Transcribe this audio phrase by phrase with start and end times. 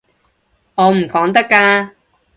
[0.73, 1.91] 我唔講得㗎